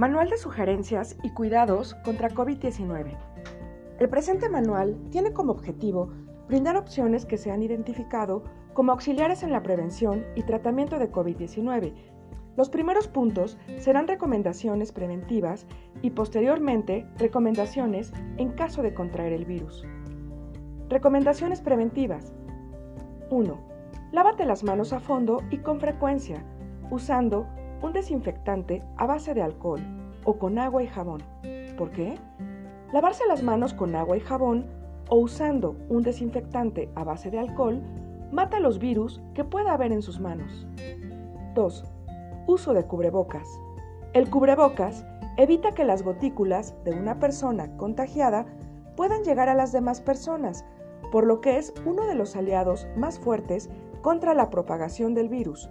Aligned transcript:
Manual 0.00 0.30
de 0.30 0.38
sugerencias 0.38 1.18
y 1.22 1.28
cuidados 1.28 1.94
contra 2.06 2.30
COVID-19. 2.30 3.18
El 3.98 4.08
presente 4.08 4.48
manual 4.48 4.96
tiene 5.10 5.34
como 5.34 5.52
objetivo 5.52 6.08
brindar 6.48 6.78
opciones 6.78 7.26
que 7.26 7.36
se 7.36 7.50
han 7.50 7.62
identificado 7.62 8.42
como 8.72 8.92
auxiliares 8.92 9.42
en 9.42 9.52
la 9.52 9.62
prevención 9.62 10.24
y 10.36 10.44
tratamiento 10.44 10.98
de 10.98 11.12
COVID-19. 11.12 11.92
Los 12.56 12.70
primeros 12.70 13.08
puntos 13.08 13.58
serán 13.76 14.08
recomendaciones 14.08 14.90
preventivas 14.90 15.66
y 16.00 16.12
posteriormente 16.12 17.06
recomendaciones 17.18 18.14
en 18.38 18.52
caso 18.52 18.80
de 18.80 18.94
contraer 18.94 19.34
el 19.34 19.44
virus. 19.44 19.84
Recomendaciones 20.88 21.60
preventivas. 21.60 22.32
1. 23.28 23.58
Lávate 24.12 24.46
las 24.46 24.64
manos 24.64 24.94
a 24.94 25.00
fondo 25.00 25.42
y 25.50 25.58
con 25.58 25.78
frecuencia, 25.78 26.42
usando 26.90 27.46
un 27.82 27.92
desinfectante 27.92 28.82
a 28.96 29.06
base 29.06 29.34
de 29.34 29.42
alcohol 29.42 29.80
o 30.24 30.38
con 30.38 30.58
agua 30.58 30.82
y 30.82 30.86
jabón. 30.86 31.22
¿Por 31.76 31.90
qué? 31.90 32.18
Lavarse 32.92 33.24
las 33.26 33.42
manos 33.42 33.72
con 33.72 33.94
agua 33.94 34.16
y 34.16 34.20
jabón 34.20 34.66
o 35.08 35.16
usando 35.16 35.76
un 35.88 36.02
desinfectante 36.02 36.90
a 36.94 37.04
base 37.04 37.30
de 37.30 37.38
alcohol 37.38 37.80
mata 38.30 38.60
los 38.60 38.78
virus 38.78 39.20
que 39.34 39.44
pueda 39.44 39.72
haber 39.72 39.92
en 39.92 40.02
sus 40.02 40.20
manos. 40.20 40.66
2. 41.54 41.84
Uso 42.46 42.74
de 42.74 42.84
cubrebocas. 42.84 43.48
El 44.12 44.28
cubrebocas 44.28 45.04
evita 45.36 45.72
que 45.72 45.84
las 45.84 46.02
gotículas 46.02 46.74
de 46.84 46.92
una 46.92 47.18
persona 47.18 47.76
contagiada 47.76 48.46
puedan 48.96 49.22
llegar 49.24 49.48
a 49.48 49.54
las 49.54 49.72
demás 49.72 50.00
personas, 50.00 50.64
por 51.10 51.26
lo 51.26 51.40
que 51.40 51.56
es 51.56 51.72
uno 51.86 52.06
de 52.06 52.14
los 52.14 52.36
aliados 52.36 52.86
más 52.96 53.18
fuertes 53.18 53.70
contra 54.02 54.34
la 54.34 54.50
propagación 54.50 55.14
del 55.14 55.28
virus. 55.28 55.70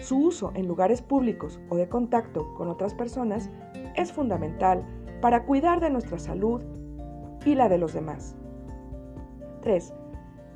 Su 0.00 0.18
uso 0.18 0.52
en 0.54 0.66
lugares 0.66 1.02
públicos 1.02 1.60
o 1.68 1.76
de 1.76 1.88
contacto 1.88 2.54
con 2.54 2.68
otras 2.68 2.94
personas 2.94 3.50
es 3.94 4.12
fundamental 4.12 4.84
para 5.20 5.44
cuidar 5.44 5.80
de 5.80 5.90
nuestra 5.90 6.18
salud 6.18 6.62
y 7.44 7.54
la 7.54 7.68
de 7.68 7.78
los 7.78 7.92
demás. 7.92 8.36
3. 9.62 9.92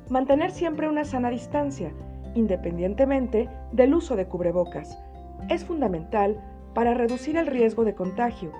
Mantener 0.09 0.51
siempre 0.51 0.89
una 0.89 1.05
sana 1.05 1.29
distancia, 1.29 1.91
independientemente 2.33 3.49
del 3.71 3.93
uso 3.93 4.15
de 4.15 4.27
cubrebocas. 4.27 4.97
Es 5.49 5.63
fundamental 5.63 6.41
para 6.73 6.93
reducir 6.93 7.37
el 7.37 7.47
riesgo 7.47 7.85
de 7.85 7.95
contagio. 7.95 8.51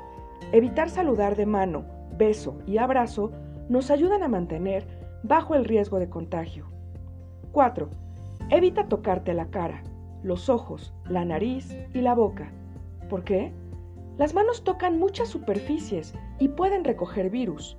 Evitar 0.51 0.89
saludar 0.89 1.35
de 1.35 1.45
mano, 1.45 1.83
beso 2.17 2.57
y 2.65 2.77
abrazo 2.77 3.31
nos 3.69 3.91
ayudan 3.91 4.23
a 4.23 4.29
mantener 4.29 4.85
bajo 5.23 5.55
el 5.55 5.65
riesgo 5.65 5.99
de 5.99 6.09
contagio. 6.09 6.65
4. 7.51 7.89
Evita 8.49 8.87
tocarte 8.87 9.33
la 9.33 9.47
cara 9.47 9.83
los 10.23 10.49
ojos, 10.49 10.93
la 11.09 11.25
nariz 11.25 11.75
y 11.93 12.01
la 12.01 12.15
boca. 12.15 12.51
¿Por 13.09 13.23
qué? 13.23 13.53
Las 14.17 14.33
manos 14.33 14.63
tocan 14.63 14.99
muchas 14.99 15.29
superficies 15.29 16.13
y 16.39 16.47
pueden 16.49 16.83
recoger 16.83 17.29
virus. 17.29 17.77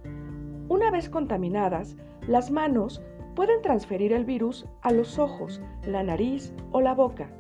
Una 0.69 0.91
vez 0.91 1.09
contaminadas, 1.09 1.97
las 2.27 2.51
manos 2.51 3.03
pueden 3.35 3.63
transferir 3.63 4.13
el 4.13 4.25
virus 4.25 4.67
a 4.83 4.93
los 4.93 5.19
ojos, 5.19 5.61
la 5.85 6.03
nariz 6.03 6.53
o 6.73 6.81
la 6.81 6.95
boca. 6.95 7.31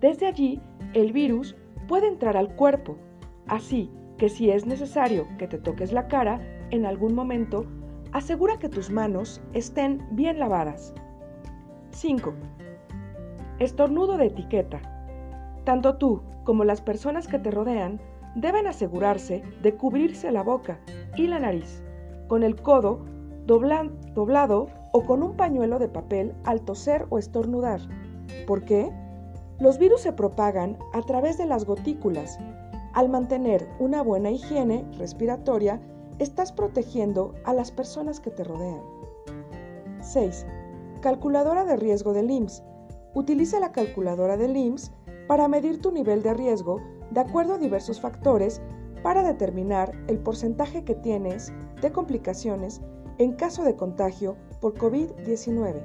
Desde 0.00 0.26
allí, 0.26 0.60
el 0.94 1.12
virus 1.12 1.56
puede 1.86 2.08
entrar 2.08 2.36
al 2.36 2.54
cuerpo, 2.54 2.96
así 3.46 3.90
que 4.16 4.28
si 4.28 4.50
es 4.50 4.66
necesario 4.66 5.26
que 5.38 5.46
te 5.46 5.58
toques 5.58 5.92
la 5.92 6.08
cara 6.08 6.40
en 6.70 6.86
algún 6.86 7.14
momento, 7.14 7.66
asegura 8.12 8.58
que 8.58 8.68
tus 8.68 8.90
manos 8.90 9.40
estén 9.52 10.06
bien 10.12 10.38
lavadas. 10.38 10.94
5. 11.90 12.34
Estornudo 13.58 14.18
de 14.18 14.26
etiqueta. 14.26 14.80
Tanto 15.64 15.96
tú 15.96 16.22
como 16.44 16.62
las 16.62 16.80
personas 16.80 17.26
que 17.26 17.40
te 17.40 17.50
rodean 17.50 18.00
deben 18.36 18.68
asegurarse 18.68 19.42
de 19.62 19.74
cubrirse 19.74 20.30
la 20.30 20.44
boca 20.44 20.78
y 21.16 21.26
la 21.26 21.40
nariz 21.40 21.82
con 22.28 22.44
el 22.44 22.54
codo 22.54 23.00
doblado 23.46 24.68
o 24.92 25.02
con 25.04 25.24
un 25.24 25.36
pañuelo 25.36 25.80
de 25.80 25.88
papel 25.88 26.34
al 26.44 26.60
toser 26.60 27.06
o 27.10 27.18
estornudar. 27.18 27.80
¿Por 28.46 28.64
qué? 28.64 28.92
Los 29.58 29.78
virus 29.78 30.02
se 30.02 30.12
propagan 30.12 30.78
a 30.92 31.02
través 31.02 31.36
de 31.36 31.46
las 31.46 31.64
gotículas. 31.64 32.38
Al 32.94 33.08
mantener 33.08 33.68
una 33.80 34.02
buena 34.02 34.30
higiene 34.30 34.84
respiratoria, 34.98 35.80
estás 36.20 36.52
protegiendo 36.52 37.34
a 37.44 37.54
las 37.54 37.72
personas 37.72 38.20
que 38.20 38.30
te 38.30 38.44
rodean. 38.44 38.82
6. 40.00 40.46
Calculadora 41.00 41.64
de 41.64 41.76
riesgo 41.76 42.12
del 42.12 42.30
IMSS 42.30 42.62
Utiliza 43.18 43.58
la 43.58 43.72
calculadora 43.72 44.36
del 44.36 44.56
IMSS 44.56 44.92
para 45.26 45.48
medir 45.48 45.80
tu 45.80 45.90
nivel 45.90 46.22
de 46.22 46.34
riesgo 46.34 46.80
de 47.10 47.18
acuerdo 47.18 47.54
a 47.54 47.58
diversos 47.58 48.00
factores 48.00 48.62
para 49.02 49.24
determinar 49.24 49.90
el 50.06 50.20
porcentaje 50.20 50.84
que 50.84 50.94
tienes 50.94 51.52
de 51.82 51.90
complicaciones 51.90 52.80
en 53.18 53.32
caso 53.32 53.64
de 53.64 53.74
contagio 53.74 54.36
por 54.60 54.74
COVID-19. 54.74 55.82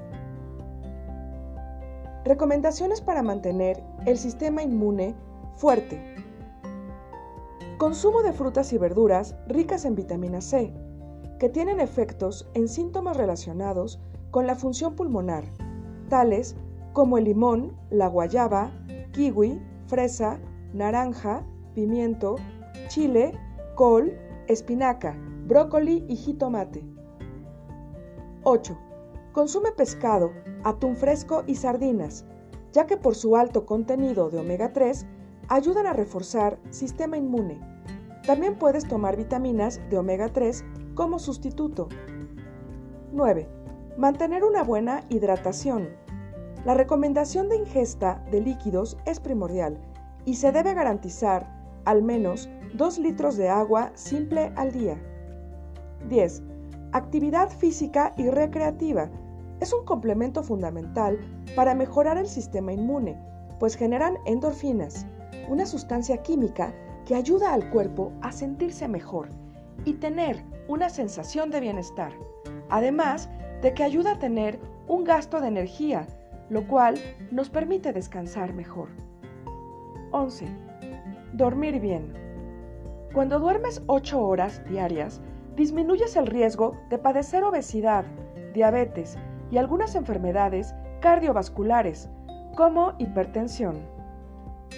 Recomendaciones 2.23 3.01
para 3.01 3.23
mantener 3.23 3.83
el 4.05 4.19
sistema 4.19 4.61
inmune 4.61 5.15
fuerte. 5.55 5.99
Consumo 7.79 8.21
de 8.21 8.33
frutas 8.33 8.71
y 8.73 8.77
verduras 8.77 9.35
ricas 9.47 9.85
en 9.85 9.95
vitamina 9.95 10.39
C, 10.39 10.71
que 11.39 11.49
tienen 11.49 11.79
efectos 11.79 12.47
en 12.53 12.67
síntomas 12.67 13.17
relacionados 13.17 13.99
con 14.29 14.45
la 14.45 14.53
función 14.53 14.95
pulmonar, 14.95 15.45
tales 16.09 16.55
como 16.93 17.17
el 17.17 17.25
limón, 17.25 17.75
la 17.89 18.07
guayaba, 18.07 18.71
kiwi, 19.11 19.59
fresa, 19.87 20.39
naranja, 20.73 21.43
pimiento, 21.73 22.35
chile, 22.87 23.33
col, 23.75 24.13
espinaca, 24.47 25.17
brócoli 25.47 26.05
y 26.07 26.15
jitomate. 26.15 26.85
8. 28.43 28.77
Consume 29.31 29.71
pescado, 29.71 30.31
atún 30.63 30.95
fresco 30.95 31.43
y 31.47 31.55
sardinas, 31.55 32.25
ya 32.71 32.85
que 32.85 32.97
por 32.97 33.15
su 33.15 33.35
alto 33.35 33.65
contenido 33.65 34.29
de 34.29 34.39
omega 34.39 34.71
3 34.73 35.05
ayudan 35.49 35.87
a 35.87 35.93
reforzar 35.93 36.59
sistema 36.69 37.17
inmune. 37.17 37.59
También 38.25 38.55
puedes 38.55 38.87
tomar 38.87 39.17
vitaminas 39.17 39.81
de 39.89 39.97
omega 39.97 40.29
3 40.29 40.63
como 40.93 41.19
sustituto. 41.19 41.89
9. 43.11 43.49
Mantener 43.97 44.43
una 44.43 44.63
buena 44.63 45.03
hidratación 45.09 46.02
la 46.65 46.73
recomendación 46.73 47.49
de 47.49 47.57
ingesta 47.57 48.23
de 48.31 48.39
líquidos 48.39 48.97
es 49.05 49.19
primordial 49.19 49.77
y 50.25 50.35
se 50.35 50.51
debe 50.51 50.73
garantizar 50.73 51.45
al 51.85 52.01
menos 52.01 52.49
2 52.75 52.99
litros 52.99 53.35
de 53.35 53.49
agua 53.49 53.91
simple 53.95 54.53
al 54.55 54.71
día. 54.71 54.97
10. 56.09 56.41
Actividad 56.93 57.49
física 57.49 58.13
y 58.17 58.29
recreativa 58.29 59.09
es 59.59 59.73
un 59.73 59.83
complemento 59.83 60.41
fundamental 60.41 61.19
para 61.55 61.75
mejorar 61.75 62.17
el 62.17 62.27
sistema 62.27 62.71
inmune, 62.71 63.17
pues 63.59 63.75
generan 63.75 64.17
endorfinas, 64.25 65.05
una 65.49 65.65
sustancia 65.65 66.17
química 66.17 66.73
que 67.05 67.15
ayuda 67.15 67.53
al 67.53 67.69
cuerpo 67.71 68.13
a 68.21 68.31
sentirse 68.31 68.87
mejor 68.87 69.27
y 69.83 69.93
tener 69.93 70.43
una 70.69 70.89
sensación 70.89 71.51
de 71.51 71.59
bienestar, 71.59 72.13
además 72.69 73.29
de 73.61 73.73
que 73.73 73.83
ayuda 73.83 74.13
a 74.13 74.19
tener 74.19 74.59
un 74.87 75.03
gasto 75.03 75.41
de 75.41 75.47
energía 75.47 76.07
lo 76.49 76.67
cual 76.67 76.95
nos 77.31 77.49
permite 77.49 77.93
descansar 77.93 78.53
mejor. 78.53 78.89
11. 80.11 80.47
Dormir 81.33 81.79
bien. 81.79 82.13
Cuando 83.13 83.39
duermes 83.39 83.81
8 83.87 84.21
horas 84.21 84.63
diarias, 84.69 85.21
disminuyes 85.55 86.15
el 86.15 86.27
riesgo 86.27 86.75
de 86.89 86.97
padecer 86.97 87.43
obesidad, 87.43 88.05
diabetes 88.53 89.17
y 89.51 89.57
algunas 89.57 89.95
enfermedades 89.95 90.73
cardiovasculares, 90.99 92.09
como 92.55 92.93
hipertensión. 92.97 93.77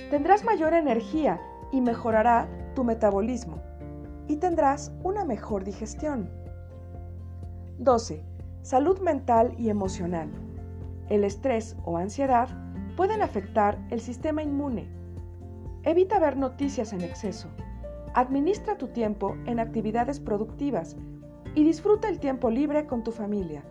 Tendrás 0.10 0.44
mayor 0.44 0.74
energía 0.74 1.40
y 1.72 1.82
mejorará 1.82 2.48
tu 2.74 2.84
metabolismo, 2.84 3.62
y 4.28 4.38
tendrás 4.38 4.94
una 5.04 5.24
mejor 5.24 5.64
digestión. 5.64 6.30
12. 7.80 8.24
Salud 8.62 9.00
mental 9.00 9.54
y 9.58 9.70
emocional. 9.70 10.30
El 11.10 11.24
estrés 11.24 11.78
o 11.86 11.98
ansiedad 11.98 12.50
pueden 12.98 13.22
afectar 13.22 13.78
el 13.92 14.02
sistema 14.02 14.42
inmune. 14.42 14.88
Evita 15.84 16.20
ver 16.20 16.36
noticias 16.36 16.94
en 16.94 17.02
exceso. 17.02 17.50
Administra 18.16 18.78
tu 18.78 18.88
tiempo 18.88 19.36
en 19.46 19.60
actividades 19.60 20.20
productivas 20.20 20.98
y 21.54 21.64
disfruta 21.64 22.10
el 22.10 22.20
tiempo 22.20 22.50
libre 22.50 22.88
con 22.88 23.04
tu 23.04 23.12
familia. 23.12 23.64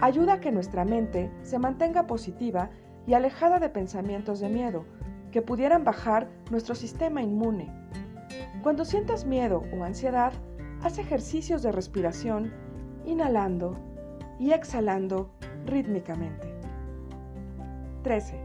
Ayuda 0.00 0.34
a 0.34 0.40
que 0.40 0.52
nuestra 0.52 0.84
mente 0.84 1.30
se 1.42 1.58
mantenga 1.58 2.06
positiva 2.06 2.70
y 3.06 3.14
alejada 3.14 3.58
de 3.58 3.68
pensamientos 3.68 4.40
de 4.40 4.48
miedo 4.48 4.84
que 5.32 5.42
pudieran 5.42 5.84
bajar 5.84 6.28
nuestro 6.50 6.74
sistema 6.74 7.22
inmune. 7.22 7.68
Cuando 8.62 8.84
sientas 8.84 9.24
miedo 9.24 9.64
o 9.76 9.84
ansiedad, 9.84 10.32
haz 10.82 10.98
ejercicios 10.98 11.62
de 11.62 11.72
respiración 11.72 12.52
inhalando 13.04 13.76
y 14.38 14.52
exhalando 14.52 15.30
rítmicamente. 15.64 16.45
13. 18.06 18.36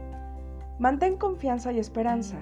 Mantén 0.80 1.16
confianza 1.16 1.70
y 1.70 1.78
esperanza. 1.78 2.38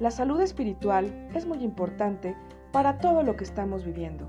La 0.00 0.10
salud 0.10 0.38
espiritual 0.42 1.06
es 1.34 1.46
muy 1.46 1.64
importante 1.64 2.36
para 2.72 2.98
todo 2.98 3.22
lo 3.22 3.36
que 3.36 3.44
estamos 3.44 3.86
viviendo. 3.86 4.28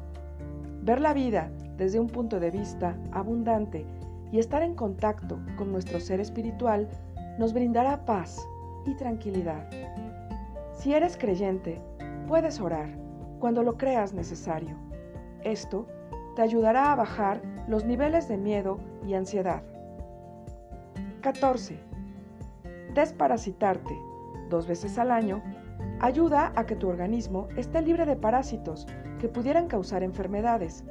Ver 0.81 1.01
la 1.01 1.12
vida 1.12 1.51
desde 1.75 2.00
un 2.00 2.07
punto 2.07 2.39
de 2.39 2.50
vista 2.50 2.95
abundante 3.12 3.86
y 4.31 4.39
estar 4.39 4.63
en 4.63 4.74
contacto 4.74 5.38
con 5.57 5.74
nuestro 5.74 6.00
ser 6.00 6.21
espiritual 6.21 6.88
nos 7.38 7.51
brindará 7.51 8.06
paz 8.06 8.39
y 8.86 8.95
tranquilidad. 8.95 9.69
Si 10.71 10.94
eres 10.94 11.18
creyente, 11.18 11.81
puedes 12.25 12.62
orar 12.62 12.88
cuando 13.39 13.63
lo 13.63 13.77
creas 13.77 14.13
necesario. 14.13 14.77
Esto 15.44 15.88
te 16.38 16.41
ayudará 16.41 16.94
a 16.94 16.95
bajar 16.95 17.41
los 17.68 17.83
niveles 17.83 18.30
de 18.30 18.38
miedo 18.38 18.80
y 19.06 19.15
ansiedad. 19.15 19.62
14. 21.19 21.88
Desparasitarte 23.00 23.98
dos 24.50 24.68
veces 24.68 25.00
al 25.00 25.12
año 25.12 25.42
ayuda 26.01 26.51
a 26.57 26.66
que 26.66 26.75
tu 26.75 26.90
organismo 26.90 27.48
esté 27.56 27.81
libre 27.81 28.06
de 28.06 28.18
parásitos 28.18 28.88
que 29.22 29.30
pudieran 29.30 29.68
causar 29.68 30.04
enfermedades. 30.04 30.84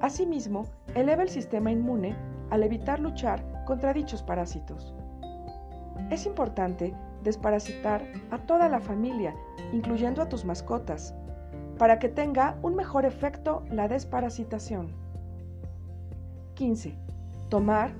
Asimismo, 0.00 0.66
eleva 0.96 1.22
el 1.22 1.28
sistema 1.28 1.70
inmune 1.70 2.16
al 2.50 2.64
evitar 2.64 2.98
luchar 2.98 3.62
contra 3.66 3.92
dichos 3.92 4.20
parásitos. 4.20 4.96
Es 6.10 6.26
importante 6.26 6.92
desparasitar 7.22 8.02
a 8.32 8.38
toda 8.38 8.68
la 8.68 8.80
familia, 8.80 9.32
incluyendo 9.72 10.22
a 10.22 10.28
tus 10.28 10.44
mascotas, 10.44 11.14
para 11.78 12.00
que 12.00 12.08
tenga 12.08 12.58
un 12.62 12.74
mejor 12.74 13.04
efecto 13.04 13.62
la 13.70 13.86
desparasitación. 13.86 14.88
15. 16.54 16.98
Tomar 17.48 17.92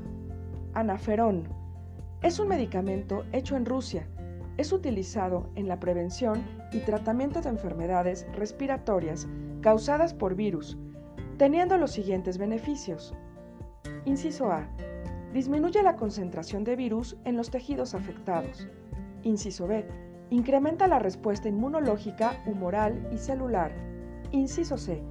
anaferón. 0.75 1.63
Es 2.25 2.38
un 2.38 2.49
medicamento 2.49 3.26
hecho 3.32 3.55
en 3.55 3.67
Rusia. 3.67 4.09
Es 4.56 4.73
utilizado 4.73 5.50
en 5.56 5.69
la 5.69 5.79
prevención 5.79 6.43
y 6.73 6.79
tratamiento 6.79 7.43
de 7.43 7.50
enfermedades 7.50 8.26
respiratorias 8.32 9.29
causadas 9.61 10.15
por 10.15 10.35
virus, 10.35 10.79
teniendo 11.37 11.76
los 11.76 11.91
siguientes 11.91 12.38
beneficios. 12.38 13.12
Inciso 14.06 14.50
A. 14.50 14.67
Disminuye 15.35 15.82
la 15.82 15.97
concentración 15.97 16.65
de 16.65 16.76
virus 16.76 17.15
en 17.26 17.37
los 17.37 17.50
tejidos 17.50 17.94
afectados. 17.94 18.69
Inciso 19.23 19.67
B. 19.67 19.87
Incrementa 20.31 20.88
la 20.88 21.00
respuesta 21.00 21.50
inmunológica, 21.50 22.43
humoral 22.47 23.06
y 23.12 23.19
celular. 23.19 23.70
Inciso 24.31 24.79
C. 24.79 25.03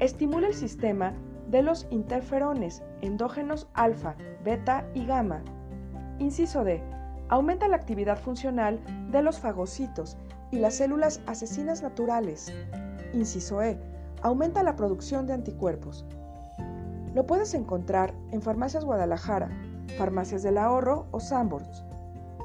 Estimula 0.00 0.48
el 0.48 0.54
sistema 0.54 1.14
de 1.48 1.62
los 1.62 1.86
interferones 1.90 2.82
endógenos 3.00 3.68
alfa, 3.72 4.16
beta 4.44 4.86
y 4.92 5.06
gamma. 5.06 5.42
Inciso 6.18 6.64
D. 6.64 6.82
Aumenta 7.28 7.68
la 7.68 7.76
actividad 7.76 8.18
funcional 8.18 8.80
de 9.10 9.22
los 9.22 9.38
fagocitos 9.38 10.16
y 10.50 10.58
las 10.58 10.74
células 10.74 11.20
asesinas 11.26 11.82
naturales. 11.82 12.52
Inciso 13.12 13.62
E. 13.62 13.78
Aumenta 14.22 14.64
la 14.64 14.74
producción 14.74 15.26
de 15.26 15.34
anticuerpos. 15.34 16.04
Lo 17.14 17.24
puedes 17.26 17.54
encontrar 17.54 18.14
en 18.32 18.42
Farmacias 18.42 18.84
Guadalajara, 18.84 19.48
Farmacias 19.96 20.42
del 20.42 20.58
Ahorro 20.58 21.06
o 21.12 21.20
Sanborns. 21.20 21.84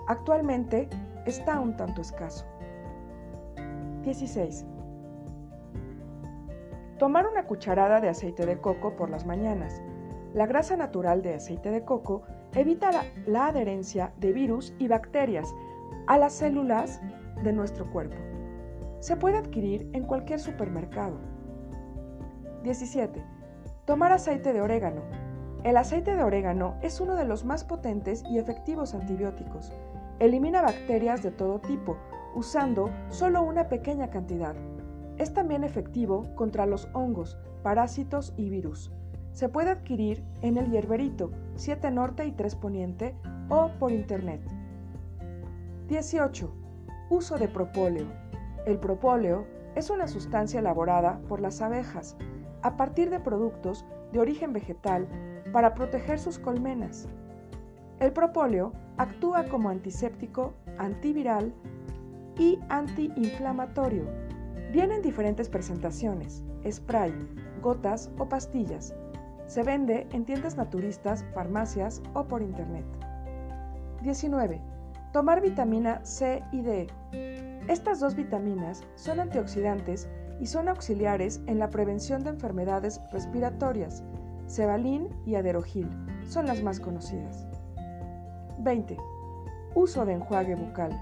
Actualmente 0.08 0.88
está 1.26 1.60
un 1.60 1.76
tanto 1.76 2.02
escaso. 2.02 2.46
16. 4.04 4.66
Tomar 7.00 7.26
una 7.26 7.48
cucharada 7.48 8.02
de 8.02 8.10
aceite 8.10 8.46
de 8.46 8.60
coco 8.60 8.96
por 8.96 9.10
las 9.10 9.26
mañanas. 9.26 9.82
La 10.34 10.46
grasa 10.46 10.78
natural 10.78 11.22
de 11.22 11.36
aceite 11.36 11.72
de 11.72 11.84
coco 11.84 12.24
evita 12.56 12.92
la, 13.26 13.48
adherencia 13.48 14.14
de 14.20 14.34
virus 14.34 14.74
y 14.80 14.88
bacterias 14.88 15.54
a 16.08 16.18
las 16.18 16.34
células 16.34 17.02
de 17.44 17.54
nuestro 17.54 17.90
cuerpo. 17.92 18.16
Se 19.00 19.18
puede 19.18 19.38
adquirir 19.38 19.90
en 19.94 20.04
cualquier 20.04 20.40
supermercado. 20.40 21.20
17. 22.64 23.24
Tomar 23.86 24.12
aceite 24.12 24.54
de 24.54 24.62
orégano. 24.62 25.02
El 25.64 25.78
aceite 25.78 26.16
de 26.16 26.24
orégano 26.24 26.76
es 26.82 27.00
uno 27.02 27.16
de 27.16 27.26
los 27.26 27.44
más 27.44 27.64
potentes 27.64 28.24
y 28.30 28.38
efectivos 28.38 28.94
antibióticos. 28.94 29.74
Elimina 30.20 30.62
bacterias 30.62 31.24
de 31.24 31.32
todo 31.32 31.60
tipo, 31.60 31.98
usando 32.36 32.90
solo 33.10 33.42
una 33.44 33.68
pequeña 33.68 34.10
cantidad. 34.10 34.56
Es 35.18 35.34
también 35.34 35.64
efectivo 35.64 36.34
contra 36.36 36.66
los 36.66 36.88
hongos, 36.94 37.38
parásitos 37.62 38.34
y 38.38 38.50
virus. 38.50 38.92
Se 39.34 39.50
puede 39.50 39.72
adquirir 39.72 40.24
en 40.44 40.58
el 40.58 40.70
hierberito 40.70 41.32
7 41.56 41.90
Norte 41.90 42.26
y 42.28 42.32
3 42.32 42.56
Poniente 42.56 43.16
o 43.50 43.72
por 43.80 43.92
internet. 43.92 44.42
18. 45.88 46.54
Uso 47.10 47.38
de 47.38 47.48
propóleo. 47.48 48.06
El 48.68 48.78
propóleo 48.78 49.48
es 49.74 49.90
una 49.90 50.08
sustancia 50.08 50.60
elaborada 50.60 51.20
por 51.28 51.42
las 51.42 51.62
abejas 51.64 52.16
a 52.62 52.78
partir 52.78 53.10
de 53.10 53.20
productos 53.20 53.86
de 54.12 54.20
origen 54.20 54.54
vegetal 54.54 55.08
para 55.52 55.74
proteger 55.74 56.20
sus 56.20 56.38
colmenas. 56.38 57.08
El 58.00 58.14
propóleo 58.14 58.72
actúa 58.98 59.46
como 59.46 59.70
antiséptico, 59.70 60.54
antiviral 60.78 61.52
y 62.38 62.60
antiinflamatorio. 62.70 64.06
Viene 64.72 64.98
en 64.98 65.02
diferentes 65.02 65.50
presentaciones, 65.50 66.44
spray, 66.70 67.14
gotas 67.64 68.12
o 68.20 68.30
pastillas. 68.30 68.94
Se 69.54 69.62
vende 69.62 70.08
en 70.12 70.26
tiendas 70.26 70.58
naturistas, 70.58 71.24
farmacias 71.36 72.02
o 72.16 72.24
por 72.24 72.42
internet. 72.42 72.84
19. 74.02 74.60
Tomar 75.12 75.42
vitamina 75.42 76.04
C 76.04 76.42
y 76.52 76.64
D. 76.64 76.88
Estas 77.68 78.00
dos 78.00 78.16
vitaminas 78.16 78.84
son 78.96 79.20
antioxidantes 79.20 80.10
y 80.40 80.48
son 80.48 80.70
auxiliares 80.70 81.40
en 81.46 81.60
la 81.60 81.70
prevención 81.70 82.24
de 82.24 82.32
enfermedades 82.32 83.00
respiratorias. 83.12 84.04
Cebalín 84.48 85.10
y 85.24 85.36
Aderogil 85.36 85.88
son 86.28 86.48
las 86.48 86.64
más 86.64 86.80
conocidas. 86.80 87.46
20. 88.58 88.98
Uso 89.76 90.04
de 90.04 90.14
enjuague 90.14 90.56
bucal. 90.56 91.00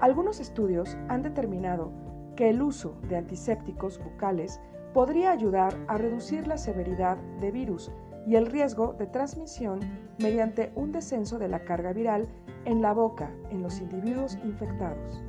Algunos 0.00 0.40
estudios 0.40 0.96
han 1.06 1.22
determinado 1.22 1.92
que 2.34 2.50
el 2.50 2.60
uso 2.60 2.96
de 3.08 3.18
antisépticos 3.18 4.02
bucales 4.02 4.60
podría 4.92 5.30
ayudar 5.30 5.76
a 5.86 5.98
reducir 5.98 6.46
la 6.46 6.58
severidad 6.58 7.16
de 7.40 7.50
virus 7.50 7.92
y 8.26 8.36
el 8.36 8.46
riesgo 8.46 8.94
de 8.94 9.06
transmisión 9.06 9.80
mediante 10.18 10.72
un 10.74 10.92
descenso 10.92 11.38
de 11.38 11.48
la 11.48 11.60
carga 11.64 11.92
viral 11.92 12.28
en 12.64 12.82
la 12.82 12.92
boca 12.92 13.30
en 13.50 13.62
los 13.62 13.80
individuos 13.80 14.36
infectados. 14.44 15.22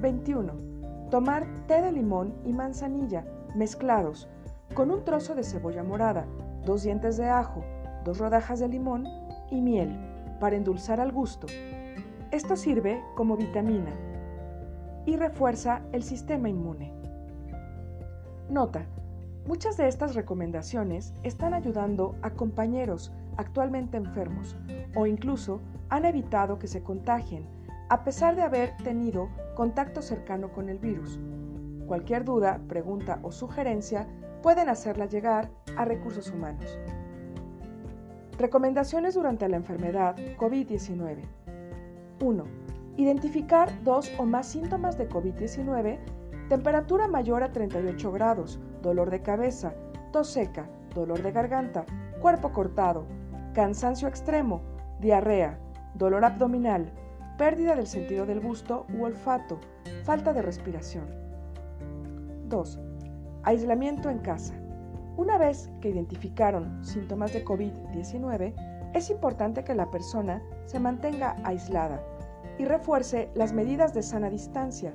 21. 0.00 0.52
Tomar 1.10 1.46
té 1.66 1.80
de 1.82 1.92
limón 1.92 2.34
y 2.44 2.52
manzanilla 2.52 3.24
mezclados 3.54 4.28
con 4.74 4.90
un 4.90 5.04
trozo 5.04 5.34
de 5.34 5.42
cebolla 5.42 5.82
morada, 5.82 6.26
dos 6.64 6.82
dientes 6.82 7.16
de 7.16 7.28
ajo, 7.28 7.64
dos 8.04 8.18
rodajas 8.18 8.60
de 8.60 8.68
limón 8.68 9.06
y 9.50 9.60
miel 9.60 9.96
para 10.38 10.56
endulzar 10.56 11.00
al 11.00 11.12
gusto. 11.12 11.46
Esto 12.30 12.56
sirve 12.56 13.02
como 13.16 13.36
vitamina 13.36 13.92
y 15.04 15.16
refuerza 15.16 15.82
el 15.92 16.02
sistema 16.02 16.48
inmune. 16.48 16.99
Nota, 18.50 18.84
muchas 19.46 19.76
de 19.76 19.86
estas 19.86 20.16
recomendaciones 20.16 21.14
están 21.22 21.54
ayudando 21.54 22.16
a 22.20 22.30
compañeros 22.30 23.12
actualmente 23.36 23.96
enfermos 23.96 24.56
o 24.96 25.06
incluso 25.06 25.60
han 25.88 26.04
evitado 26.04 26.58
que 26.58 26.66
se 26.66 26.82
contagien 26.82 27.46
a 27.90 28.02
pesar 28.02 28.34
de 28.34 28.42
haber 28.42 28.76
tenido 28.78 29.28
contacto 29.54 30.02
cercano 30.02 30.50
con 30.52 30.68
el 30.68 30.78
virus. 30.78 31.20
Cualquier 31.86 32.24
duda, 32.24 32.60
pregunta 32.68 33.20
o 33.22 33.30
sugerencia 33.30 34.08
pueden 34.42 34.68
hacerla 34.68 35.06
llegar 35.06 35.48
a 35.76 35.84
recursos 35.84 36.28
humanos. 36.30 36.76
Recomendaciones 38.36 39.14
durante 39.14 39.48
la 39.48 39.58
enfermedad 39.58 40.16
COVID-19. 40.38 41.18
1. 42.20 42.44
Identificar 42.96 43.70
dos 43.84 44.10
o 44.18 44.24
más 44.24 44.48
síntomas 44.48 44.98
de 44.98 45.08
COVID-19, 45.08 45.98
temperatura 46.50 47.06
mayor 47.06 47.44
a 47.44 47.52
38 47.52 48.10
grados, 48.10 48.58
dolor 48.82 49.08
de 49.08 49.22
cabeza, 49.22 49.72
tos 50.10 50.26
seca, 50.26 50.68
dolor 50.92 51.22
de 51.22 51.30
garganta, 51.30 51.86
cuerpo 52.20 52.52
cortado, 52.52 53.06
cansancio 53.54 54.08
extremo, 54.08 54.60
diarrea, 54.98 55.60
dolor 55.94 56.24
abdominal, 56.24 56.90
pérdida 57.38 57.76
del 57.76 57.86
sentido 57.86 58.26
del 58.26 58.40
gusto 58.40 58.84
u 58.92 59.04
olfato, 59.04 59.60
falta 60.02 60.32
de 60.32 60.42
respiración. 60.42 61.04
2. 62.48 62.80
Aislamiento 63.44 64.10
en 64.10 64.18
casa. 64.18 64.54
Una 65.16 65.38
vez 65.38 65.70
que 65.80 65.90
identificaron 65.90 66.84
síntomas 66.84 67.32
de 67.32 67.44
COVID-19, 67.44 68.90
es 68.92 69.08
importante 69.08 69.62
que 69.62 69.76
la 69.76 69.88
persona 69.88 70.42
se 70.64 70.80
mantenga 70.80 71.36
aislada 71.44 72.02
y 72.58 72.64
refuerce 72.64 73.30
las 73.36 73.52
medidas 73.52 73.94
de 73.94 74.02
sana 74.02 74.28
distancia, 74.28 74.92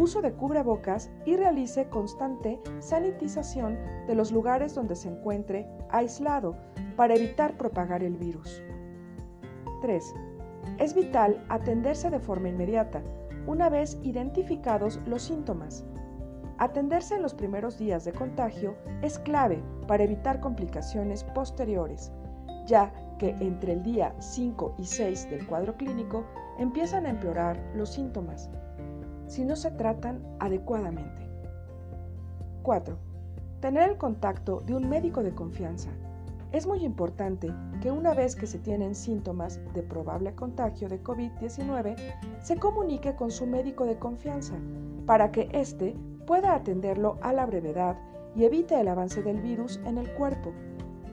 uso 0.00 0.22
de 0.22 0.32
cubrebocas 0.32 1.10
y 1.26 1.36
realice 1.36 1.88
constante 1.90 2.58
sanitización 2.78 3.78
de 4.06 4.14
los 4.14 4.32
lugares 4.32 4.74
donde 4.74 4.96
se 4.96 5.08
encuentre 5.08 5.68
aislado 5.90 6.56
para 6.96 7.14
evitar 7.14 7.56
propagar 7.58 8.02
el 8.02 8.16
virus. 8.16 8.62
3. 9.82 10.14
Es 10.78 10.94
vital 10.94 11.44
atenderse 11.48 12.10
de 12.10 12.18
forma 12.18 12.48
inmediata. 12.48 13.02
una 13.46 13.70
vez 13.70 13.98
identificados 14.02 15.00
los 15.06 15.22
síntomas. 15.22 15.84
Atenderse 16.58 17.14
en 17.16 17.22
los 17.22 17.32
primeros 17.32 17.78
días 17.78 18.04
de 18.04 18.12
contagio 18.12 18.76
es 19.00 19.18
clave 19.18 19.62
para 19.88 20.04
evitar 20.04 20.40
complicaciones 20.40 21.24
posteriores, 21.24 22.12
ya 22.66 22.92
que 23.18 23.30
entre 23.40 23.72
el 23.72 23.82
día 23.82 24.14
5 24.18 24.74
y 24.78 24.84
6 24.84 25.30
del 25.30 25.46
cuadro 25.46 25.74
clínico 25.74 26.26
empiezan 26.58 27.06
a 27.06 27.10
empeorar 27.10 27.58
los 27.74 27.88
síntomas, 27.88 28.50
si 29.30 29.44
no 29.44 29.54
se 29.54 29.70
tratan 29.70 30.20
adecuadamente. 30.40 31.28
4. 32.64 32.98
Tener 33.60 33.88
el 33.88 33.96
contacto 33.96 34.60
de 34.66 34.74
un 34.74 34.88
médico 34.88 35.22
de 35.22 35.32
confianza. 35.32 35.88
Es 36.50 36.66
muy 36.66 36.84
importante 36.84 37.54
que 37.80 37.92
una 37.92 38.12
vez 38.12 38.34
que 38.34 38.48
se 38.48 38.58
tienen 38.58 38.96
síntomas 38.96 39.60
de 39.72 39.84
probable 39.84 40.34
contagio 40.34 40.88
de 40.88 41.00
COVID-19, 41.00 41.94
se 42.42 42.56
comunique 42.56 43.14
con 43.14 43.30
su 43.30 43.46
médico 43.46 43.86
de 43.86 44.00
confianza 44.00 44.54
para 45.06 45.30
que 45.30 45.48
éste 45.52 45.94
pueda 46.26 46.56
atenderlo 46.56 47.16
a 47.22 47.32
la 47.32 47.46
brevedad 47.46 47.96
y 48.34 48.44
evite 48.44 48.80
el 48.80 48.88
avance 48.88 49.22
del 49.22 49.40
virus 49.40 49.78
en 49.84 49.98
el 49.98 50.12
cuerpo, 50.14 50.50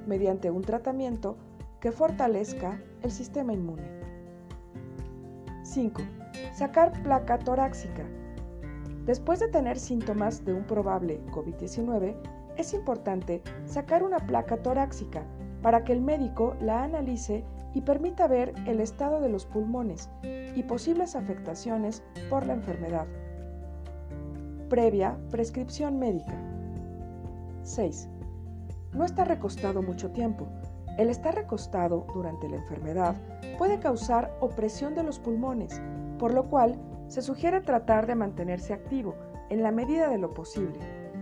mediante 0.07 0.49
un 0.49 0.63
tratamiento 0.63 1.37
que 1.79 1.91
fortalezca 1.91 2.81
el 3.03 3.11
sistema 3.11 3.53
inmune. 3.53 3.87
5. 5.61 6.01
Sacar 6.53 6.91
placa 7.03 7.39
torácica. 7.39 8.03
Después 9.05 9.39
de 9.39 9.47
tener 9.47 9.79
síntomas 9.79 10.43
de 10.43 10.53
un 10.53 10.63
probable 10.63 11.21
COVID-19, 11.31 12.15
es 12.57 12.73
importante 12.73 13.41
sacar 13.65 14.03
una 14.03 14.19
placa 14.19 14.57
torácica 14.57 15.23
para 15.61 15.83
que 15.83 15.93
el 15.93 16.01
médico 16.01 16.55
la 16.59 16.83
analice 16.83 17.43
y 17.73 17.81
permita 17.81 18.27
ver 18.27 18.53
el 18.65 18.79
estado 18.79 19.21
de 19.21 19.29
los 19.29 19.45
pulmones 19.45 20.09
y 20.23 20.63
posibles 20.63 21.15
afectaciones 21.15 22.03
por 22.29 22.45
la 22.45 22.53
enfermedad 22.53 23.07
previa 24.69 25.17
prescripción 25.31 25.97
médica. 25.97 26.33
6. 27.63 28.09
No 28.93 29.05
estar 29.05 29.27
recostado 29.27 29.81
mucho 29.81 30.11
tiempo. 30.11 30.47
El 30.97 31.09
estar 31.09 31.35
recostado 31.35 32.07
durante 32.13 32.49
la 32.49 32.57
enfermedad 32.57 33.15
puede 33.57 33.79
causar 33.79 34.35
opresión 34.39 34.95
de 34.95 35.03
los 35.03 35.19
pulmones, 35.19 35.81
por 36.17 36.33
lo 36.33 36.49
cual 36.49 36.79
se 37.07 37.21
sugiere 37.21 37.61
tratar 37.61 38.07
de 38.07 38.15
mantenerse 38.15 38.73
activo 38.73 39.15
en 39.49 39.63
la 39.63 39.71
medida 39.71 40.09
de 40.09 40.17
lo 40.17 40.33
posible 40.33 40.79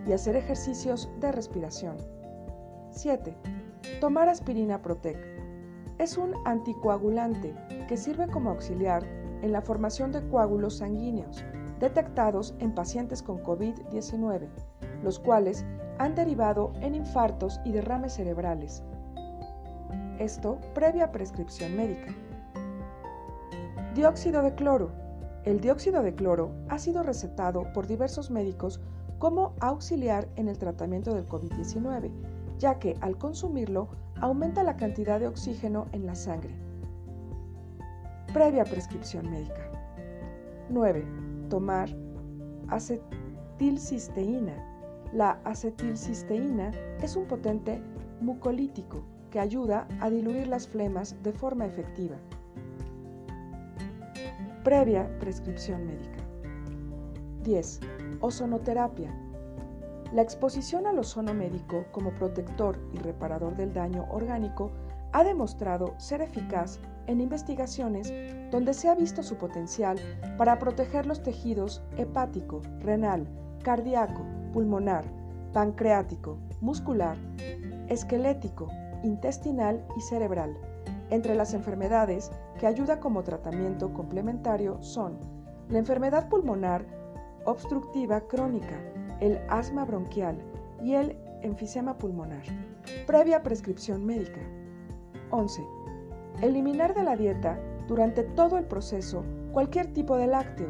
y 0.07 0.13
hacer 0.13 0.35
ejercicios 0.35 1.09
de 1.19 1.31
respiración. 1.31 1.97
7. 2.91 3.35
Tomar 3.99 4.29
aspirina 4.29 4.81
Protec. 4.81 5.17
Es 5.97 6.17
un 6.17 6.33
anticoagulante 6.45 7.53
que 7.87 7.97
sirve 7.97 8.27
como 8.27 8.49
auxiliar 8.49 9.03
en 9.41 9.51
la 9.51 9.61
formación 9.61 10.11
de 10.11 10.27
coágulos 10.27 10.77
sanguíneos 10.77 11.43
detectados 11.79 12.55
en 12.59 12.73
pacientes 12.73 13.21
con 13.21 13.43
COVID-19, 13.43 14.47
los 15.03 15.19
cuales 15.19 15.65
han 15.97 16.15
derivado 16.15 16.73
en 16.81 16.95
infartos 16.95 17.59
y 17.65 17.71
derrames 17.71 18.13
cerebrales. 18.13 18.83
Esto 20.19 20.59
previa 20.73 21.11
prescripción 21.11 21.75
médica. 21.75 22.13
Dióxido 23.95 24.41
de 24.41 24.53
cloro. 24.55 24.91
El 25.45 25.61
dióxido 25.61 26.03
de 26.03 26.13
cloro 26.13 26.51
ha 26.67 26.77
sido 26.79 27.01
recetado 27.01 27.71
por 27.71 27.87
diversos 27.87 28.29
médicos 28.29 28.81
como 29.19 29.53
auxiliar 29.61 30.27
en 30.35 30.49
el 30.49 30.57
tratamiento 30.57 31.13
del 31.15 31.29
COVID-19, 31.29 32.11
ya 32.59 32.77
que 32.77 32.97
al 32.99 33.17
consumirlo 33.17 33.87
aumenta 34.19 34.63
la 34.63 34.75
cantidad 34.75 35.17
de 35.17 35.27
oxígeno 35.27 35.87
en 35.93 36.05
la 36.05 36.13
sangre. 36.13 36.53
Previa 38.33 38.65
prescripción 38.65 39.31
médica. 39.31 39.71
9 40.69 41.05
tomar 41.49 41.87
acetilcisteína. 42.67 44.55
La 45.13 45.39
acetilcisteína 45.45 46.71
es 47.01 47.15
un 47.15 47.27
potente 47.27 47.81
mucolítico 48.19 49.05
que 49.31 49.39
ayuda 49.39 49.87
a 50.01 50.09
diluir 50.09 50.47
las 50.47 50.67
flemas 50.67 51.15
de 51.23 51.31
forma 51.31 51.65
efectiva. 51.65 52.17
Previa 54.65 55.07
prescripción 55.19 55.85
médica. 55.85 56.23
10. 57.43 57.81
Ozonoterapia. 58.19 59.15
La 60.11 60.23
exposición 60.23 60.87
al 60.87 60.97
ozono 60.97 61.35
médico 61.35 61.85
como 61.91 62.15
protector 62.15 62.79
y 62.91 62.97
reparador 62.97 63.55
del 63.55 63.75
daño 63.75 64.07
orgánico 64.09 64.71
ha 65.11 65.23
demostrado 65.23 65.93
ser 65.99 66.21
eficaz 66.21 66.79
en 67.05 67.21
investigaciones 67.21 68.11
donde 68.49 68.73
se 68.73 68.89
ha 68.89 68.95
visto 68.95 69.21
su 69.21 69.35
potencial 69.35 69.99
para 70.35 70.57
proteger 70.57 71.05
los 71.05 71.21
tejidos 71.21 71.83
hepático, 71.95 72.63
renal, 72.79 73.27
cardíaco, 73.61 74.25
pulmonar, 74.51 75.05
pancreático, 75.53 76.39
muscular, 76.61 77.17
esquelético, 77.87 78.67
intestinal 79.03 79.85
y 79.95 80.01
cerebral. 80.01 80.57
Entre 81.09 81.35
las 81.35 81.53
enfermedades 81.53 82.31
que 82.59 82.67
ayuda 82.67 82.99
como 82.99 83.23
tratamiento 83.23 83.93
complementario 83.93 84.81
son 84.81 85.17
la 85.69 85.77
enfermedad 85.77 86.29
pulmonar 86.29 86.85
obstructiva 87.45 88.21
crónica, 88.21 88.75
el 89.19 89.39
asma 89.49 89.85
bronquial 89.85 90.41
y 90.83 90.95
el 90.95 91.17
enfisema 91.41 91.97
pulmonar. 91.97 92.43
Previa 93.05 93.43
prescripción 93.43 94.05
médica. 94.05 94.41
11. 95.31 95.63
Eliminar 96.41 96.93
de 96.93 97.03
la 97.03 97.15
dieta 97.15 97.59
durante 97.87 98.23
todo 98.23 98.57
el 98.57 98.65
proceso 98.65 99.23
cualquier 99.51 99.93
tipo 99.93 100.17
de 100.17 100.27
lácteo, 100.27 100.67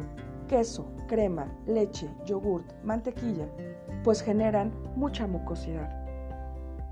queso, 0.48 0.86
crema, 1.08 1.50
leche, 1.66 2.08
yogurt, 2.24 2.72
mantequilla, 2.84 3.48
pues 4.04 4.22
generan 4.22 4.72
mucha 4.96 5.26
mucosidad. 5.26 5.90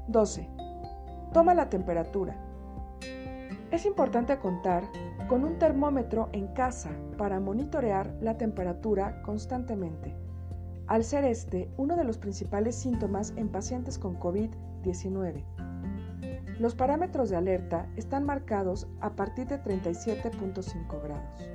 12. 0.09 0.49
Toma 1.33 1.55
la 1.55 1.69
temperatura. 1.69 2.37
Es 3.75 3.87
importante 3.87 4.39
contar 4.39 4.89
con 5.27 5.45
un 5.45 5.59
termómetro 5.59 6.29
en 6.31 6.47
casa 6.55 6.93
para 7.19 7.41
monitorear 7.41 8.17
la 8.21 8.39
temperatura 8.39 9.21
constantemente, 9.23 10.15
al 10.87 11.03
ser 11.03 11.25
este 11.25 11.69
uno 11.77 11.97
de 11.97 12.05
los 12.05 12.17
principales 12.17 12.77
síntomas 12.77 13.33
en 13.35 13.49
pacientes 13.49 13.99
con 13.99 14.17
COVID-19. 14.17 15.43
Los 16.61 16.77
parámetros 16.77 17.31
de 17.31 17.37
alerta 17.37 17.89
están 17.97 18.25
marcados 18.25 18.87
a 19.01 19.17
partir 19.17 19.49
de 19.49 19.61
37.5 19.61 21.03
grados. 21.03 21.51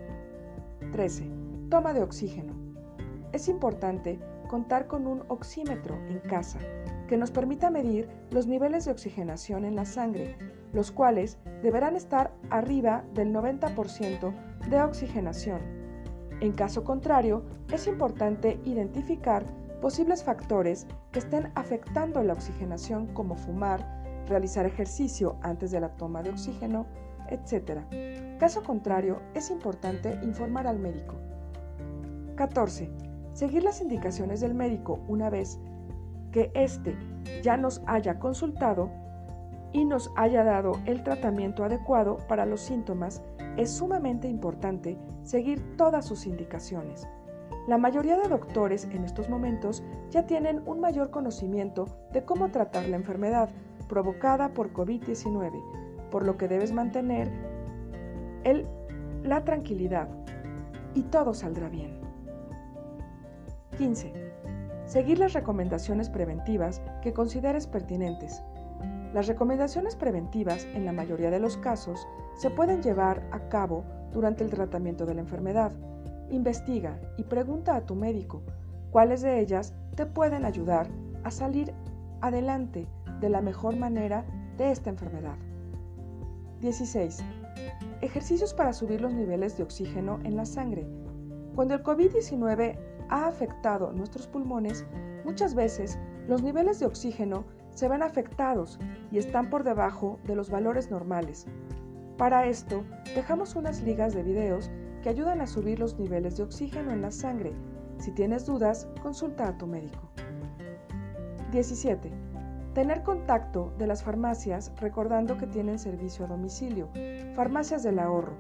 13. 0.91 1.23
Toma 1.69 1.93
de 1.93 2.03
oxígeno. 2.03 2.51
Es 3.31 3.47
importante 3.47 4.19
contar 4.49 4.87
con 4.87 5.07
un 5.07 5.23
oxímetro 5.29 5.95
en 6.09 6.19
casa 6.19 6.59
que 7.09 7.17
nos 7.17 7.31
permita 7.31 7.71
medir 7.71 8.07
los 8.29 8.45
niveles 8.45 8.85
de 8.85 8.91
oxigenación 8.91 9.65
en 9.65 9.75
la 9.75 9.85
sangre, 9.85 10.37
los 10.73 10.91
cuales 10.91 11.39
deberán 11.63 11.95
estar 11.95 12.31
arriba 12.51 13.03
del 13.15 13.33
90% 13.33 14.31
de 14.69 14.81
oxigenación. 14.83 15.59
En 16.39 16.51
caso 16.51 16.83
contrario, 16.83 17.43
es 17.73 17.87
importante 17.87 18.59
identificar 18.63 19.43
posibles 19.81 20.23
factores 20.23 20.85
que 21.11 21.17
estén 21.17 21.51
afectando 21.55 22.21
la 22.21 22.33
oxigenación 22.33 23.07
como 23.07 23.35
fumar, 23.35 23.83
realizar 24.27 24.67
ejercicio 24.67 25.37
antes 25.41 25.71
de 25.71 25.79
la 25.79 25.89
toma 25.97 26.21
de 26.21 26.29
oxígeno, 26.29 26.85
etc. 27.31 27.79
Caso 28.37 28.61
contrario, 28.61 29.19
es 29.33 29.49
importante 29.49 30.19
informar 30.21 30.67
al 30.67 30.77
médico. 30.77 31.15
14. 32.35 32.91
Seguir 33.33 33.63
las 33.63 33.81
indicaciones 33.81 34.41
del 34.41 34.53
médico 34.53 34.99
una 35.07 35.31
vez 35.31 35.59
que 36.31 36.51
éste 36.53 36.95
ya 37.43 37.57
nos 37.57 37.81
haya 37.85 38.19
consultado 38.19 38.89
y 39.71 39.85
nos 39.85 40.11
haya 40.15 40.43
dado 40.43 40.73
el 40.85 41.03
tratamiento 41.03 41.63
adecuado 41.63 42.17
para 42.27 42.45
los 42.45 42.61
síntomas, 42.61 43.21
es 43.57 43.69
sumamente 43.71 44.27
importante 44.27 44.97
seguir 45.23 45.61
todas 45.77 46.05
sus 46.05 46.25
indicaciones. 46.25 47.07
La 47.67 47.77
mayoría 47.77 48.17
de 48.17 48.27
doctores 48.27 48.85
en 48.85 49.03
estos 49.03 49.29
momentos 49.29 49.83
ya 50.09 50.25
tienen 50.25 50.63
un 50.65 50.79
mayor 50.79 51.11
conocimiento 51.11 51.85
de 52.11 52.23
cómo 52.23 52.49
tratar 52.49 52.87
la 52.87 52.95
enfermedad, 52.95 53.49
provocada 53.87 54.49
por 54.53 54.73
COVID-19, 54.73 56.09
por 56.09 56.25
lo 56.25 56.37
que 56.37 56.47
debes 56.47 56.71
mantener 56.71 57.29
el, 58.43 58.65
la 59.23 59.43
tranquilidad 59.43 60.07
y 60.95 61.03
todo 61.03 61.33
saldrá 61.33 61.69
bien. 61.69 61.99
15. 63.77 64.28
Seguir 64.89 65.19
las 65.19 65.33
recomendaciones 65.33 66.09
preventivas 66.09 66.81
que 67.03 67.13
consideres 67.13 67.67
pertinentes. 67.67 68.41
Las 69.13 69.27
recomendaciones 69.27 69.95
preventivas, 69.95 70.65
en 70.73 70.83
la 70.83 70.91
mayoría 70.91 71.29
de 71.29 71.39
los 71.39 71.57
casos, 71.57 72.07
se 72.35 72.49
pueden 72.49 72.81
llevar 72.81 73.21
a 73.31 73.49
cabo 73.49 73.83
durante 74.11 74.43
el 74.43 74.49
tratamiento 74.49 75.05
de 75.05 75.13
la 75.13 75.21
enfermedad. 75.21 75.71
Investiga 76.31 76.99
y 77.17 77.23
pregunta 77.23 77.75
a 77.75 77.85
tu 77.85 77.93
médico 77.93 78.41
cuáles 78.89 79.21
de 79.21 79.39
ellas 79.39 79.75
te 79.95 80.07
pueden 80.07 80.43
ayudar 80.43 80.87
a 81.23 81.29
salir 81.29 81.71
adelante 82.21 82.87
de 83.21 83.29
la 83.29 83.41
mejor 83.41 83.75
manera 83.75 84.25
de 84.57 84.71
esta 84.71 84.89
enfermedad. 84.89 85.37
16. 86.61 87.19
Ejercicios 88.01 88.55
para 88.55 88.73
subir 88.73 89.01
los 89.01 89.13
niveles 89.13 89.55
de 89.55 89.61
oxígeno 89.61 90.19
en 90.23 90.35
la 90.35 90.47
sangre. 90.47 90.87
Cuando 91.53 91.75
el 91.75 91.83
COVID-19 91.83 92.75
ha 93.09 93.27
afectado 93.27 93.91
nuestros 93.91 94.27
pulmones, 94.27 94.85
muchas 95.25 95.55
veces 95.55 95.99
los 96.27 96.43
niveles 96.43 96.79
de 96.79 96.85
oxígeno 96.85 97.45
se 97.71 97.87
ven 97.87 98.03
afectados 98.03 98.79
y 99.11 99.17
están 99.17 99.49
por 99.49 99.63
debajo 99.63 100.19
de 100.25 100.35
los 100.35 100.49
valores 100.49 100.91
normales. 100.91 101.45
Para 102.17 102.45
esto, 102.45 102.83
dejamos 103.15 103.55
unas 103.55 103.81
ligas 103.81 104.13
de 104.13 104.23
videos 104.23 104.69
que 105.01 105.09
ayudan 105.09 105.41
a 105.41 105.47
subir 105.47 105.79
los 105.79 105.97
niveles 105.97 106.37
de 106.37 106.43
oxígeno 106.43 106.91
en 106.91 107.01
la 107.01 107.11
sangre. 107.11 107.53
Si 107.97 108.11
tienes 108.11 108.45
dudas, 108.45 108.87
consulta 109.01 109.47
a 109.47 109.57
tu 109.57 109.67
médico. 109.67 110.09
17. 111.51 112.11
Tener 112.73 113.03
contacto 113.03 113.73
de 113.77 113.87
las 113.87 114.03
farmacias 114.03 114.71
recordando 114.79 115.37
que 115.37 115.47
tienen 115.47 115.79
servicio 115.79 116.25
a 116.25 116.27
domicilio. 116.27 116.89
Farmacias 117.35 117.83
del 117.83 117.99
ahorro. 117.99 118.33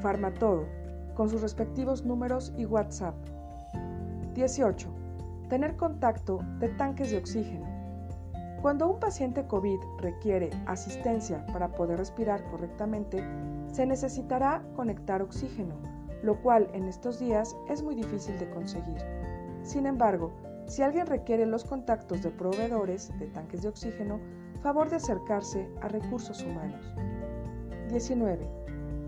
Farmatodo, 0.00 0.64
con 1.14 1.28
sus 1.28 1.42
respectivos 1.42 2.04
números 2.04 2.52
y 2.56 2.64
WhatsApp. 2.64 3.14
18. 4.34 4.88
Tener 5.48 5.76
contacto 5.76 6.40
de 6.58 6.68
tanques 6.70 7.10
de 7.10 7.18
oxígeno. 7.18 7.66
Cuando 8.60 8.88
un 8.90 8.98
paciente 8.98 9.46
COVID 9.46 9.78
requiere 9.98 10.50
asistencia 10.66 11.46
para 11.46 11.68
poder 11.68 11.98
respirar 11.98 12.42
correctamente, 12.50 13.22
se 13.70 13.86
necesitará 13.86 14.64
conectar 14.74 15.22
oxígeno, 15.22 15.76
lo 16.22 16.40
cual 16.42 16.68
en 16.72 16.84
estos 16.84 17.20
días 17.20 17.56
es 17.68 17.82
muy 17.82 17.94
difícil 17.94 18.36
de 18.38 18.50
conseguir. 18.50 18.98
Sin 19.62 19.86
embargo, 19.86 20.32
si 20.66 20.82
alguien 20.82 21.06
requiere 21.06 21.46
los 21.46 21.64
contactos 21.64 22.22
de 22.22 22.30
proveedores 22.30 23.16
de 23.18 23.26
tanques 23.26 23.62
de 23.62 23.68
oxígeno, 23.68 24.18
favor 24.62 24.90
de 24.90 24.96
acercarse 24.96 25.68
a 25.80 25.88
recursos 25.88 26.42
humanos. 26.42 26.82
19. 27.90 28.48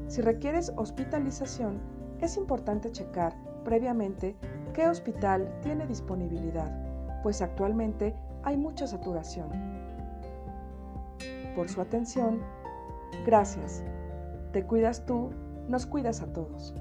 Si 0.06 0.20
requieres 0.20 0.72
hospitalización, 0.76 1.80
es 2.20 2.36
importante 2.36 2.92
checar 2.92 3.34
previamente 3.64 4.36
qué 4.76 4.86
hospital 4.86 5.50
tiene 5.62 5.86
disponibilidad, 5.86 6.70
pues 7.22 7.40
actualmente 7.40 8.14
hay 8.42 8.58
mucha 8.58 8.86
saturación. 8.86 9.48
Por 11.54 11.70
su 11.70 11.80
atención, 11.80 12.42
gracias. 13.24 13.82
Te 14.52 14.64
cuidas 14.64 15.06
tú, 15.06 15.30
nos 15.66 15.86
cuidas 15.86 16.20
a 16.20 16.30
todos. 16.30 16.74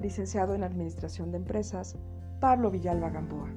Licenciado 0.00 0.54
en 0.54 0.64
Administración 0.64 1.30
de 1.30 1.36
Empresas, 1.36 1.94
Pablo 2.40 2.70
Villalba 2.70 3.10
Gamboa. 3.10 3.50